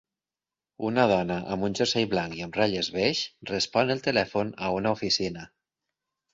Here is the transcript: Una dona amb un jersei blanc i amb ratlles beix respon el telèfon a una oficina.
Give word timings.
Una 0.87 1.03
dona 1.11 1.37
amb 1.55 1.67
un 1.67 1.75
jersei 1.81 2.07
blanc 2.15 2.39
i 2.39 2.43
amb 2.47 2.59
ratlles 2.61 2.91
beix 2.97 3.23
respon 3.53 3.95
el 3.99 4.05
telèfon 4.11 4.53
a 4.71 4.75
una 4.81 4.99
oficina. 4.99 5.49